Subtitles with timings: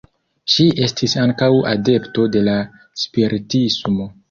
[0.53, 2.57] Ŝi estis ankaŭ adepto de la
[3.05, 4.13] spiritismo.